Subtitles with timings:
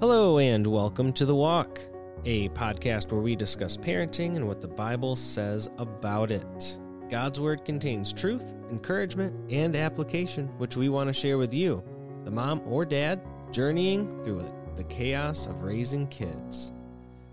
[0.00, 1.80] Hello, and welcome to The Walk,
[2.24, 6.78] a podcast where we discuss parenting and what the Bible says about it.
[7.08, 11.82] God's Word contains truth, encouragement, and application, which we want to share with you,
[12.24, 16.72] the mom or dad, journeying through the chaos of raising kids.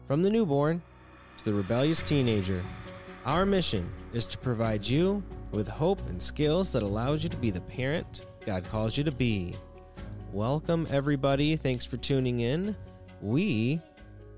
[0.07, 0.83] From the newborn
[1.39, 2.63] to the rebellious teenager,
[3.25, 7.49] our mission is to provide you with hope and skills that allows you to be
[7.49, 9.55] the parent God calls you to be.
[10.33, 11.57] Welcome, everybody.
[11.57, 12.73] Thanks for tuning in.
[13.21, 13.81] We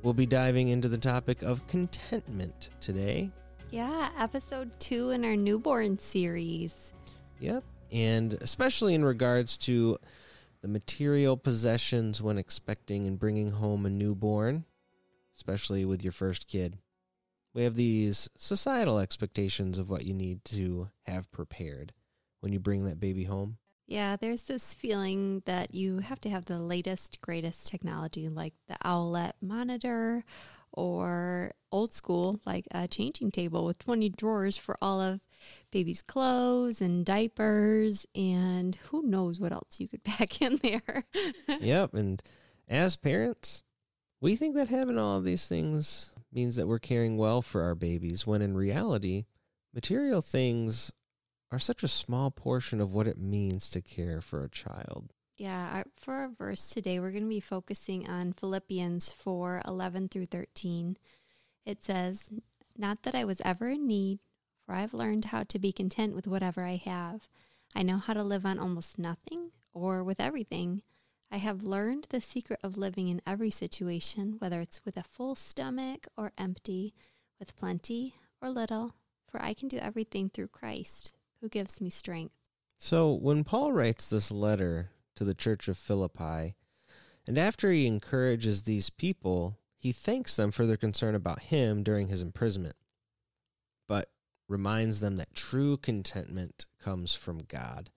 [0.01, 3.29] will be diving into the topic of contentment today.
[3.69, 6.95] Yeah, episode two in our newborn series.
[7.39, 7.63] Yep.
[7.91, 9.99] And especially in regards to
[10.63, 14.65] the material possessions when expecting and bringing home a newborn,
[15.35, 16.79] especially with your first kid.
[17.53, 21.93] We have these societal expectations of what you need to have prepared
[22.39, 23.57] when you bring that baby home.
[23.87, 28.77] Yeah, there's this feeling that you have to have the latest, greatest technology like the
[28.83, 30.23] Owlet monitor
[30.71, 35.21] or old school, like a changing table with 20 drawers for all of
[35.71, 41.05] baby's clothes and diapers and who knows what else you could pack in there.
[41.59, 41.93] yep.
[41.93, 42.23] And
[42.67, 43.63] as parents,
[44.21, 47.75] we think that having all of these things means that we're caring well for our
[47.75, 49.25] babies, when in reality,
[49.73, 50.91] material things
[51.53, 55.13] are such a small portion of what it means to care for a child.
[55.37, 60.25] Yeah, for our verse today, we're going to be focusing on Philippians 4 11 through
[60.25, 60.97] 13.
[61.63, 62.29] It says,
[62.75, 64.19] Not that I was ever in need,
[64.65, 67.27] for I've learned how to be content with whatever I have.
[67.75, 70.81] I know how to live on almost nothing or with everything.
[71.31, 75.35] I have learned the secret of living in every situation, whether it's with a full
[75.35, 76.95] stomach or empty,
[77.39, 78.95] with plenty or little,
[79.29, 81.11] for I can do everything through Christ
[81.43, 82.33] who gives me strength.
[82.77, 86.55] So, when Paul writes this letter to the church of Philippi,
[87.27, 92.07] and after he encourages these people, he thanks them for their concern about him during
[92.07, 92.77] his imprisonment,
[93.89, 94.09] but
[94.47, 97.89] reminds them that true contentment comes from God,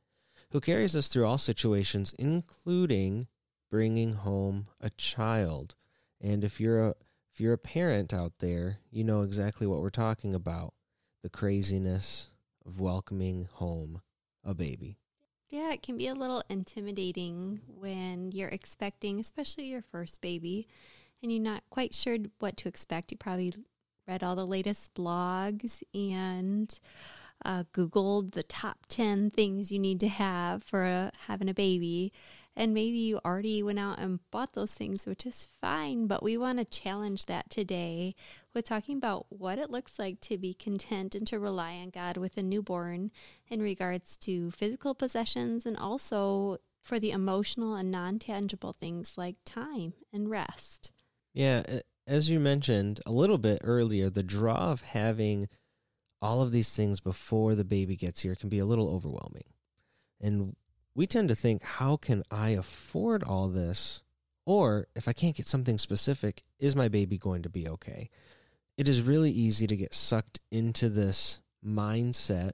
[0.51, 3.29] who carries us through all situations, including
[3.71, 5.77] bringing home a child.
[6.21, 6.95] And if you're a
[7.33, 10.75] if you're a parent out there, you know exactly what we're talking about.
[11.23, 12.31] The craziness,
[12.67, 14.03] of welcoming home
[14.45, 14.99] a baby.
[15.49, 20.67] Yeah, it can be a little intimidating when you're expecting, especially your first baby,
[21.23, 23.13] and you're not quite sure what to expect.
[23.13, 23.55] You probably
[24.09, 26.79] read all the latest blogs and
[27.45, 32.13] uh, Googled the top 10 things you need to have for uh, having a baby.
[32.57, 36.39] And maybe you already went out and bought those things, which is fine, but we
[36.39, 38.15] want to challenge that today
[38.55, 42.17] with talking about what it looks like to be content and to rely on God
[42.17, 43.11] with a newborn
[43.49, 49.37] in regards to physical possessions and also for the emotional and non tangible things like
[49.45, 50.91] time and rest.
[51.35, 51.63] Yeah,
[52.07, 55.49] as you mentioned a little bit earlier, the draw of having
[56.23, 59.45] all of these things before the baby gets here can be a little overwhelming.
[60.21, 60.57] And
[60.97, 64.03] we tend to think, how can I afford all this?
[64.47, 68.09] Or if I can't get something specific, is my baby going to be okay?
[68.79, 72.53] It is really easy to get sucked into this mindset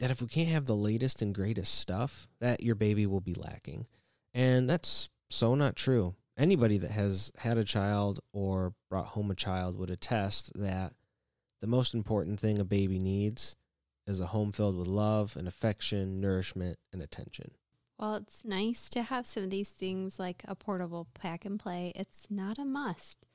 [0.00, 3.34] that if we can't have the latest and greatest stuff, that your baby will be
[3.34, 3.86] lacking.
[4.34, 6.14] And that's so not true.
[6.36, 10.92] Anybody that has had a child or brought home a child would attest that
[11.62, 13.56] the most important thing a baby needs
[14.06, 17.52] is a home filled with love and affection, nourishment, and attention.
[17.98, 21.92] Well, it's nice to have some of these things like a portable pack and play.
[21.94, 23.26] It's not a must.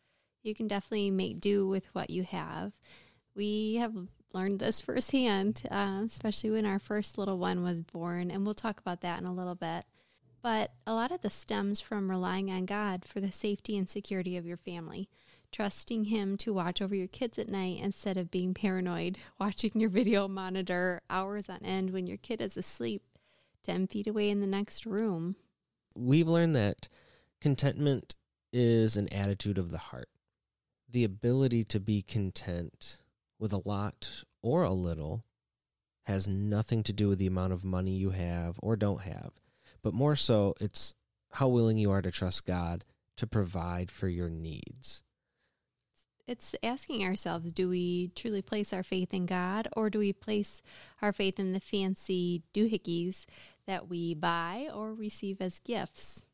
[0.44, 2.73] You can definitely make do with what you have.
[3.35, 3.94] We have
[4.34, 8.79] learned this firsthand, uh, especially when our first little one was born, and we'll talk
[8.79, 9.85] about that in a little bit.
[10.41, 14.38] But a lot of this stems from relying on God for the safety and security
[14.38, 15.09] of your family,
[15.51, 19.89] trusting Him to watch over your kids at night instead of being paranoid, watching your
[19.89, 23.01] video monitor hours on end when your kid is asleep
[23.68, 25.36] 10 feet away in the next room.
[25.94, 26.88] We've learned that
[27.42, 28.16] contentment
[28.54, 30.10] is an attitude of the heart.
[30.90, 33.00] The ability to be content
[33.40, 35.25] with a lot or a little
[36.04, 39.34] has nothing to do with the amount of money you have or don't have,
[39.84, 40.96] but more so, it's
[41.34, 42.86] how willing you are to trust God
[43.18, 45.04] to provide for your needs.
[46.25, 50.62] It's asking ourselves do we truly place our faith in God or do we place
[51.02, 53.25] our faith in the fancy doohickeys
[53.68, 56.25] that we buy or receive as gifts.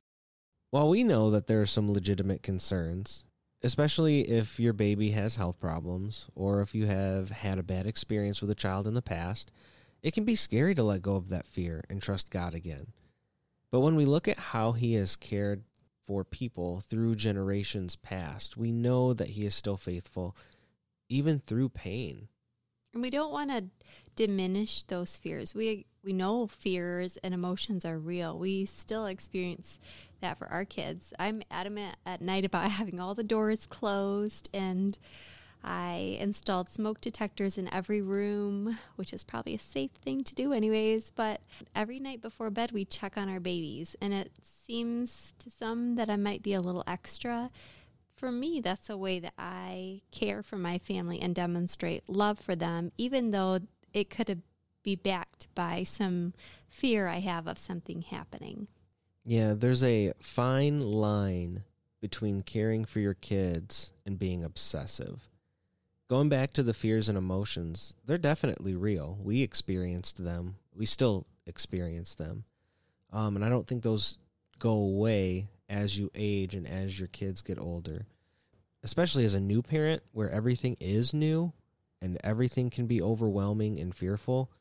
[0.69, 3.25] While we know that there are some legitimate concerns,
[3.61, 8.41] especially if your baby has health problems or if you have had a bad experience
[8.41, 9.51] with a child in the past,
[10.01, 12.87] it can be scary to let go of that fear and trust God again.
[13.71, 15.63] But when we look at how He has cared
[16.03, 18.57] for people through generations past.
[18.57, 20.35] We know that He is still faithful,
[21.09, 22.27] even through pain.
[22.93, 23.65] And we don't want to
[24.15, 25.55] diminish those fears.
[25.55, 28.37] We we know fears and emotions are real.
[28.37, 29.79] We still experience
[30.21, 31.13] that for our kids.
[31.17, 34.97] I'm adamant at night about having all the doors closed and
[35.63, 40.51] I installed smoke detectors in every room, which is probably a safe thing to do,
[40.51, 41.09] anyways.
[41.11, 41.39] But
[41.73, 43.95] every night before bed, we check on our babies.
[44.01, 47.49] And it seems to some that I might be a little extra.
[48.23, 52.55] For me, that's a way that I care for my family and demonstrate love for
[52.55, 53.59] them, even though
[53.91, 54.41] it could
[54.81, 56.33] be backed by some
[56.69, 58.69] fear I have of something happening.
[59.25, 61.63] Yeah, there's a fine line
[61.99, 65.27] between caring for your kids and being obsessive
[66.13, 69.17] going back to the fears and emotions, they're definitely real.
[69.19, 70.57] We experienced them.
[70.75, 72.43] We still experience them.
[73.11, 74.19] Um, and I don't think those
[74.59, 78.05] go away as you age and as your kids get older.
[78.83, 81.53] Especially as a new parent where everything is new
[82.01, 84.51] and everything can be overwhelming and fearful.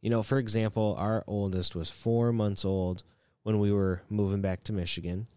[0.00, 3.04] You know, for example, our oldest was four months old
[3.42, 5.28] when we were moving back to Michigan.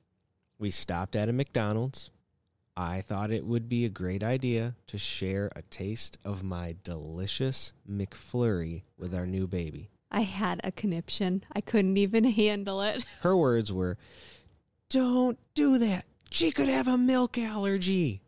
[0.57, 2.11] We stopped at a McDonald's
[2.75, 7.71] I thought it would be a great idea to share a taste of my delicious
[7.89, 9.91] McFlurry with our new baby.
[10.09, 11.43] I had a conniption.
[11.55, 13.05] I couldn't even handle it.
[13.21, 13.97] Her words were,
[14.89, 16.05] Don't do that.
[16.31, 18.22] She could have a milk allergy.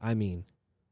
[0.00, 0.44] I mean,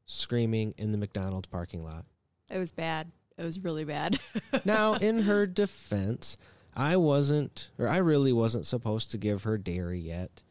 [0.05, 2.05] screaming in the McDonald's parking lot.
[2.51, 3.11] It was bad.
[3.37, 4.19] It was really bad.
[4.65, 6.37] now, in her defense,
[6.75, 10.41] I wasn't, or I really wasn't supposed to give her dairy yet.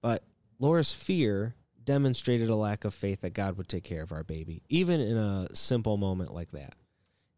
[0.00, 0.24] But
[0.58, 1.54] Laura's fear
[1.84, 5.16] demonstrated a lack of faith that God would take care of our baby, even in
[5.16, 6.74] a simple moment like that.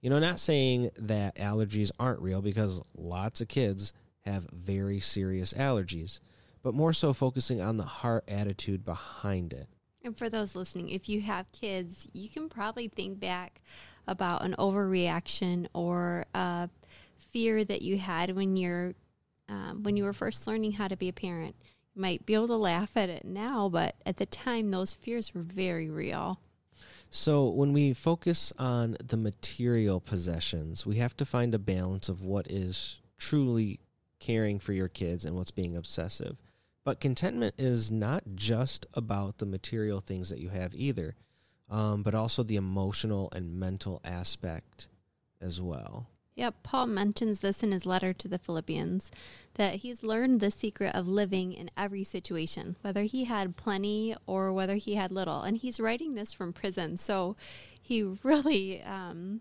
[0.00, 3.92] You know, not saying that allergies aren't real because lots of kids
[4.24, 6.20] have very serious allergies,
[6.62, 9.68] but more so focusing on the heart attitude behind it.
[10.06, 13.60] And for those listening, if you have kids, you can probably think back
[14.06, 16.70] about an overreaction or a
[17.18, 18.94] fear that you had when you're
[19.48, 21.56] um, when you were first learning how to be a parent
[21.94, 25.34] You might be able to laugh at it now, but at the time, those fears
[25.34, 26.40] were very real.
[27.10, 32.22] So, when we focus on the material possessions, we have to find a balance of
[32.22, 33.80] what is truly
[34.20, 36.36] caring for your kids and what's being obsessive.
[36.86, 41.16] But contentment is not just about the material things that you have either,
[41.68, 44.86] um, but also the emotional and mental aspect
[45.40, 46.06] as well.
[46.36, 49.10] Yep, Paul mentions this in his letter to the Philippians
[49.54, 54.52] that he's learned the secret of living in every situation, whether he had plenty or
[54.52, 55.42] whether he had little.
[55.42, 56.96] And he's writing this from prison.
[56.98, 57.34] So
[57.82, 59.40] he really um,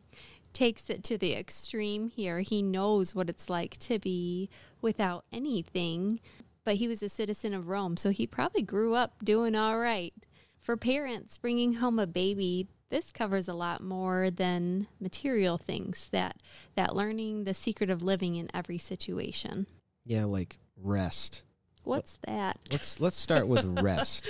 [0.52, 2.40] takes it to the extreme here.
[2.40, 4.50] He knows what it's like to be
[4.82, 6.20] without anything,
[6.66, 7.96] but he was a citizen of Rome.
[7.96, 10.14] So he probably grew up doing all right.
[10.60, 16.38] For parents, bringing home a baby this covers a lot more than material things that
[16.76, 19.68] that learning the secret of living in every situation.
[20.06, 21.44] Yeah like rest.
[21.84, 22.60] What's that?
[22.72, 24.30] Let's let's start with rest.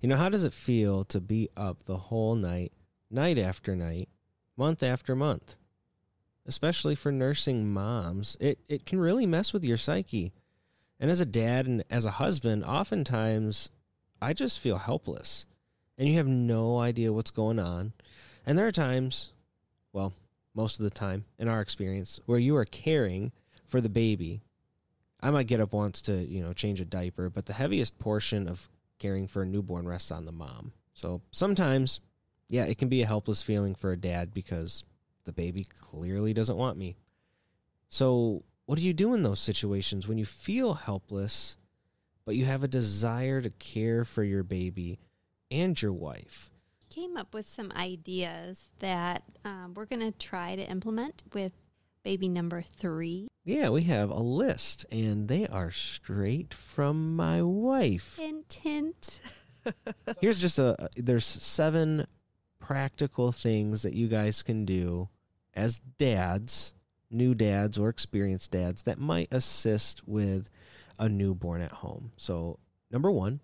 [0.00, 2.72] You know how does it feel to be up the whole night
[3.10, 4.08] night after night
[4.56, 5.56] month after month?
[6.46, 10.32] Especially for nursing moms it it can really mess with your psyche
[10.98, 13.70] and as a dad and as a husband oftentimes
[14.20, 15.46] i just feel helpless
[15.98, 17.92] and you have no idea what's going on.
[18.44, 19.32] And there are times,
[19.92, 20.12] well,
[20.54, 23.32] most of the time in our experience, where you are caring
[23.66, 24.42] for the baby.
[25.20, 28.48] I might get up once to, you know, change a diaper, but the heaviest portion
[28.48, 30.72] of caring for a newborn rests on the mom.
[30.92, 32.00] So sometimes,
[32.48, 34.84] yeah, it can be a helpless feeling for a dad because
[35.24, 36.96] the baby clearly doesn't want me.
[37.88, 41.56] So, what do you do in those situations when you feel helpless,
[42.24, 44.98] but you have a desire to care for your baby
[45.50, 46.50] and your wife.
[46.90, 51.52] Came up with some ideas that um, we're going to try to implement with
[52.02, 53.28] baby number three.
[53.44, 58.16] Yeah, we have a list, and they are straight from my wife.
[58.16, 59.20] Hint.
[60.20, 62.06] Here's just a there's seven
[62.60, 65.08] practical things that you guys can do
[65.54, 66.74] as dads,
[67.10, 70.48] new dads or experienced dads that might assist with
[70.98, 72.12] a newborn at home.
[72.16, 72.58] So,
[72.90, 73.40] number 1,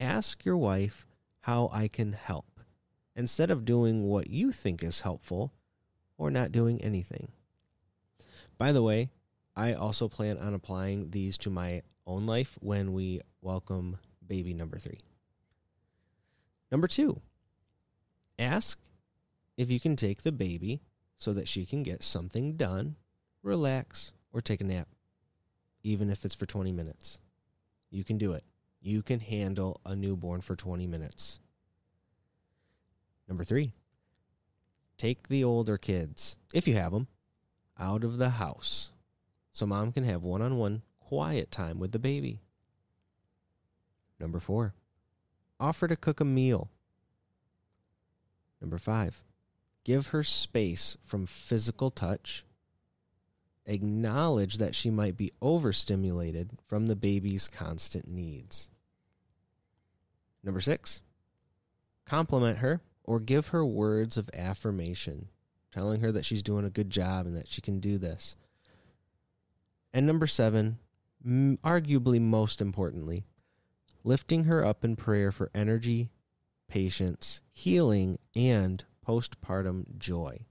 [0.00, 1.06] ask your wife
[1.40, 2.60] how I can help
[3.14, 5.52] instead of doing what you think is helpful
[6.18, 7.28] or not doing anything.
[8.58, 9.10] By the way,
[9.54, 14.78] I also plan on applying these to my own life when we welcome baby number
[14.78, 15.00] three.
[16.70, 17.20] Number two,
[18.38, 18.78] ask
[19.56, 20.82] if you can take the baby
[21.16, 22.96] so that she can get something done,
[23.42, 24.88] relax, or take a nap,
[25.82, 27.20] even if it's for 20 minutes.
[27.90, 28.44] You can do it.
[28.80, 31.40] You can handle a newborn for 20 minutes.
[33.28, 33.72] Number three,
[34.98, 37.08] take the older kids, if you have them,
[37.78, 38.90] out of the house
[39.56, 42.42] so mom can have one on one quiet time with the baby.
[44.20, 44.74] Number four,
[45.58, 46.68] offer to cook a meal.
[48.60, 49.24] Number five,
[49.86, 52.44] give her space from physical touch.
[53.66, 58.68] Acknowledge that she might be overstimulated from the baby's constant needs.
[60.42, 61.02] Number six,
[62.04, 65.28] compliment her or give her words of affirmation,
[65.70, 68.34] telling her that she's doing a good job and that she can do this.
[69.92, 70.78] And number seven,
[71.24, 73.24] arguably most importantly,
[74.02, 76.10] lifting her up in prayer for energy,
[76.66, 80.46] patience, healing, and postpartum joy.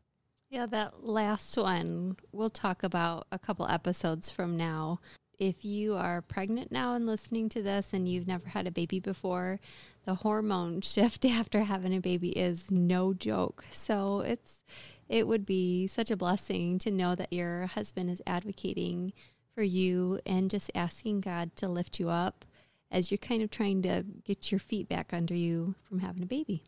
[0.49, 4.99] Yeah, that last one we'll talk about a couple episodes from now.
[5.37, 8.99] If you are pregnant now and listening to this and you've never had a baby
[8.99, 9.59] before,
[10.05, 13.65] the hormone shift after having a baby is no joke.
[13.71, 14.63] So it's
[15.09, 19.13] it would be such a blessing to know that your husband is advocating
[19.53, 22.45] for you and just asking God to lift you up
[22.91, 26.27] as you're kind of trying to get your feet back under you from having a
[26.27, 26.63] baby.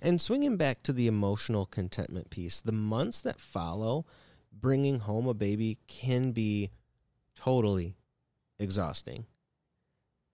[0.00, 4.06] And swinging back to the emotional contentment piece, the months that follow
[4.52, 6.70] bringing home a baby can be
[7.36, 7.96] totally
[8.58, 9.26] exhausting.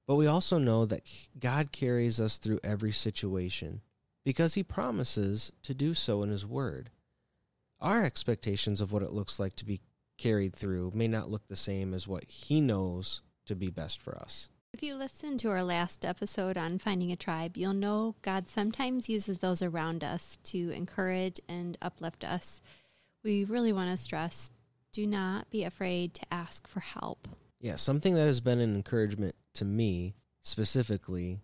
[0.06, 1.02] But we also know that
[1.38, 3.80] God carries us through every situation
[4.24, 6.90] because he promises to do so in his word.
[7.80, 9.80] Our expectations of what it looks like to be
[10.16, 14.16] carried through may not look the same as what he knows to be best for
[14.16, 14.48] us.
[14.74, 19.08] If you listen to our last episode on finding a tribe, you'll know God sometimes
[19.08, 22.60] uses those around us to encourage and uplift us.
[23.22, 24.50] We really want to stress
[24.90, 27.28] do not be afraid to ask for help.
[27.60, 31.42] Yeah, something that has been an encouragement to me specifically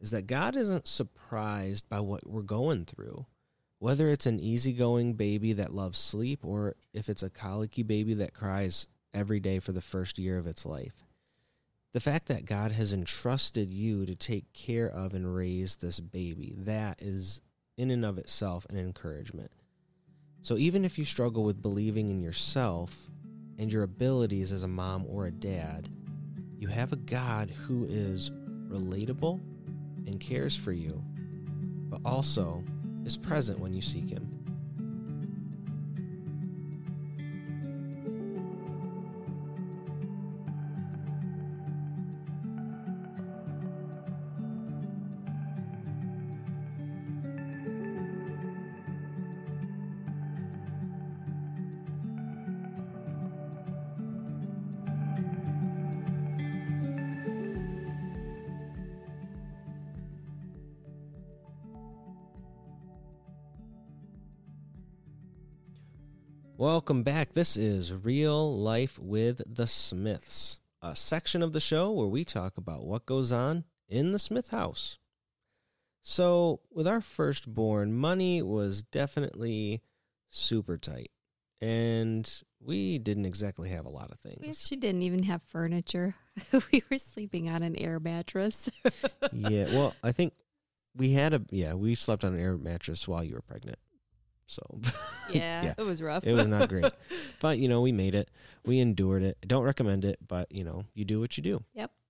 [0.00, 3.26] is that God isn't surprised by what we're going through.
[3.78, 8.34] Whether it's an easygoing baby that loves sleep or if it's a colicky baby that
[8.34, 11.05] cries every day for the first year of its life.
[11.96, 16.52] The fact that God has entrusted you to take care of and raise this baby,
[16.58, 17.40] that is
[17.78, 19.50] in and of itself an encouragement.
[20.42, 23.08] So even if you struggle with believing in yourself
[23.58, 25.88] and your abilities as a mom or a dad,
[26.58, 28.30] you have a God who is
[28.68, 29.40] relatable
[30.06, 31.02] and cares for you,
[31.88, 32.62] but also
[33.06, 34.35] is present when you seek Him.
[66.58, 67.34] Welcome back.
[67.34, 72.56] This is Real Life with the Smiths, a section of the show where we talk
[72.56, 74.98] about what goes on in the Smith house.
[76.00, 79.82] So, with our firstborn, money was definitely
[80.30, 81.10] super tight,
[81.60, 84.58] and we didn't exactly have a lot of We things.
[84.58, 86.14] actually didn't even have furniture.
[86.72, 88.70] we were sleeping on an air mattress.
[89.32, 90.32] yeah, well, I think
[90.96, 93.78] we had a yeah, we slept on an air mattress while you were pregnant.
[94.46, 94.62] So,
[95.30, 95.74] yeah, Yeah.
[95.78, 96.24] it was rough.
[96.24, 96.92] It was not great.
[97.40, 98.30] but you know, we made it.
[98.64, 99.38] We endured it.
[99.46, 101.64] Don't recommend it, but you know, you do what you do.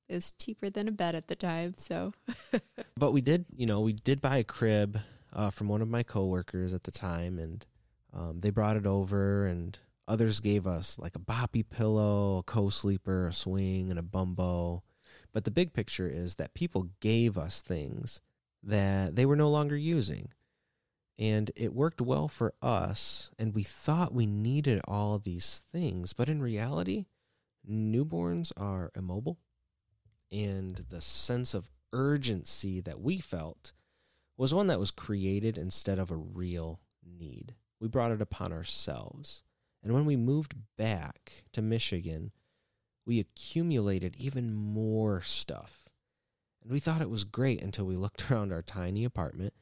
[0.08, 2.12] It was cheaper than a bed at the time, so
[2.96, 5.00] But we did, you know, we did buy a crib
[5.32, 7.66] uh, from one of my coworkers at the time, and
[8.14, 9.76] um, they brought it over, and
[10.06, 14.84] others gave us like a boppy pillow, a co-sleeper, a swing, and a bumbo.
[15.32, 18.20] But the big picture is that people gave us things
[18.62, 20.28] that they were no longer using.
[21.18, 26.12] And it worked well for us, and we thought we needed all these things.
[26.12, 27.06] But in reality,
[27.68, 29.38] newborns are immobile,
[30.30, 33.72] and the sense of urgency that we felt
[34.36, 37.54] was one that was created instead of a real need.
[37.80, 39.42] We brought it upon ourselves.
[39.82, 42.32] And when we moved back to Michigan,
[43.06, 45.88] we accumulated even more stuff.
[46.62, 49.54] And we thought it was great until we looked around our tiny apartment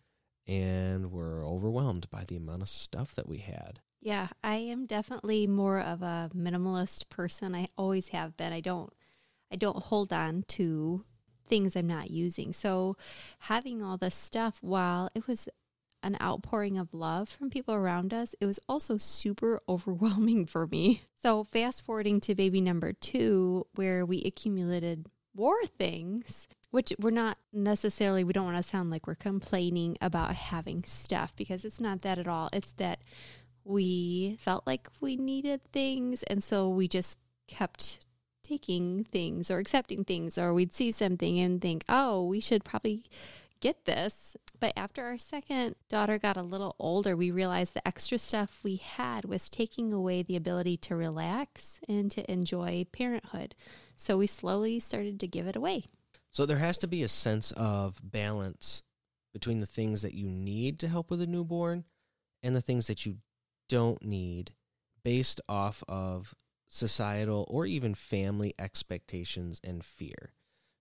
[0.47, 3.81] and were overwhelmed by the amount of stuff that we had.
[4.01, 7.55] yeah, I am definitely more of a minimalist person.
[7.55, 8.53] I always have been.
[8.53, 8.93] I don't
[9.51, 11.05] I don't hold on to
[11.47, 12.53] things I'm not using.
[12.53, 12.97] So
[13.41, 15.49] having all this stuff while it was
[16.03, 21.03] an outpouring of love from people around us, it was also super overwhelming for me.
[21.23, 27.39] So fast forwarding to baby number 2 where we accumulated more things, which we're not
[27.53, 32.03] necessarily, we don't want to sound like we're complaining about having stuff because it's not
[32.03, 32.51] that at all.
[32.53, 32.99] It's that
[33.63, 36.25] we felt like we needed things.
[36.25, 38.05] And so we just kept
[38.43, 43.05] taking things or accepting things, or we'd see something and think, oh, we should probably
[43.61, 44.37] get this.
[44.59, 48.77] But after our second daughter got a little older, we realized the extra stuff we
[48.77, 53.55] had was taking away the ability to relax and to enjoy parenthood.
[53.95, 55.85] So we slowly started to give it away.
[56.35, 58.83] So there has to be a sense of balance
[59.33, 61.85] between the things that you need to help with a newborn
[62.43, 63.19] and the things that you
[63.69, 64.51] don't need
[65.05, 66.35] based off of
[66.69, 70.33] societal or even family expectations and fear.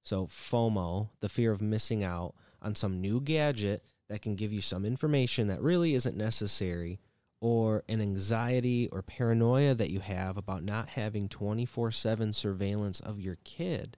[0.02, 4.62] So, FOMO, the fear of missing out on some new gadget that can give you
[4.62, 7.00] some information that really isn't necessary,
[7.42, 13.20] or an anxiety or paranoia that you have about not having 24 7 surveillance of
[13.20, 13.98] your kid.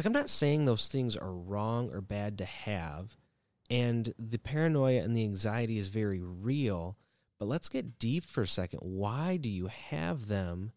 [0.00, 3.18] Like, I'm not saying those things are wrong or bad to have,
[3.68, 6.96] and the paranoia and the anxiety is very real,
[7.38, 8.78] but let's get deep for a second.
[8.78, 10.72] Why do you have them?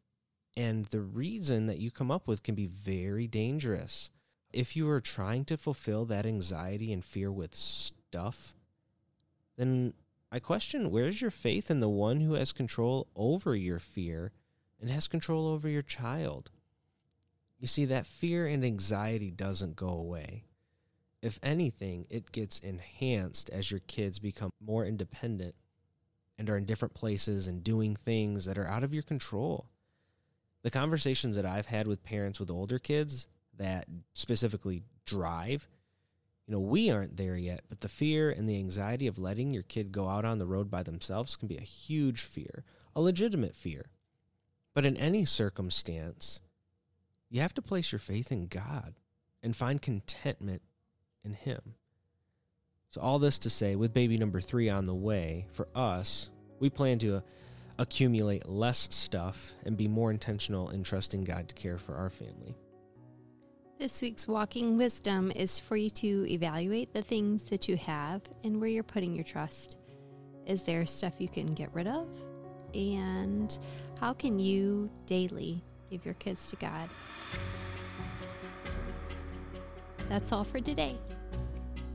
[0.57, 4.11] And the reason that you come up with can be very dangerous
[4.51, 8.53] if you are trying to fulfill that anxiety and fear with stuff,
[9.55, 9.93] then
[10.33, 14.33] I question where's your faith in the one who has control over your fear
[14.81, 16.51] and has control over your child?
[17.63, 20.43] You see, that fear and anxiety doesn't go away.
[21.21, 25.55] If anything, it gets enhanced as your kids become more independent
[26.37, 29.69] and are in different places and doing things that are out of your control.
[30.63, 33.27] The conversations that I've had with parents with older kids,
[33.57, 35.69] that specifically drive.
[36.45, 39.63] You know, we aren't there yet, but the fear and the anxiety of letting your
[39.63, 43.55] kid go out on the road by themselves can be a huge fear, a legitimate
[43.55, 43.85] fear.
[44.73, 46.41] But in any circumstance,
[47.33, 48.93] you have to place your faith in God
[49.41, 50.61] and find contentment
[51.25, 51.73] in Him.
[52.91, 56.69] So, all this to say, with baby number three on the way, for us, we
[56.69, 57.21] plan to uh,
[57.79, 62.55] accumulate less stuff and be more intentional in trusting God to care for our family.
[63.79, 68.61] This week's walking wisdom is for you to evaluate the things that you have and
[68.61, 69.77] where you're putting your trust.
[70.45, 72.07] Is there stuff you can get rid of?
[72.75, 73.57] And
[73.99, 76.89] how can you daily give your kids to God?
[80.09, 80.97] That's all for today.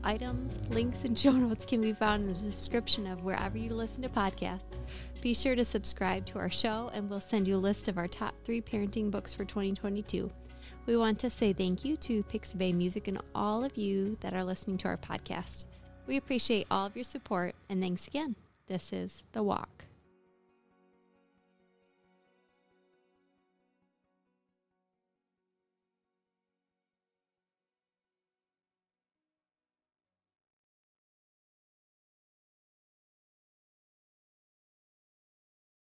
[0.03, 4.01] Items, links, and show notes can be found in the description of wherever you listen
[4.03, 4.79] to podcasts.
[5.21, 8.07] Be sure to subscribe to our show, and we'll send you a list of our
[8.07, 10.31] top three parenting books for 2022.
[10.85, 14.43] We want to say thank you to Pixabay Music and all of you that are
[14.43, 15.65] listening to our podcast.
[16.07, 18.35] We appreciate all of your support and thanks again.
[18.67, 19.88] This is The Walk.